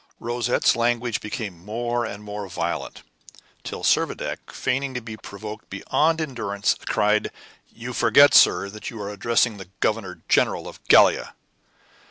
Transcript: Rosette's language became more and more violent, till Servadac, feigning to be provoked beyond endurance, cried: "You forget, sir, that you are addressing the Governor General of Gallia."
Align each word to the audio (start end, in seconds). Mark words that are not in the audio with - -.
Rosette's 0.19 0.75
language 0.75 1.21
became 1.21 1.63
more 1.63 2.05
and 2.07 2.23
more 2.23 2.49
violent, 2.49 3.03
till 3.63 3.83
Servadac, 3.83 4.51
feigning 4.51 4.95
to 4.95 4.99
be 4.99 5.15
provoked 5.15 5.69
beyond 5.69 6.19
endurance, 6.19 6.75
cried: 6.87 7.29
"You 7.71 7.93
forget, 7.93 8.33
sir, 8.33 8.67
that 8.71 8.89
you 8.89 8.99
are 8.99 9.11
addressing 9.11 9.57
the 9.57 9.69
Governor 9.79 10.23
General 10.27 10.67
of 10.67 10.83
Gallia." 10.87 11.35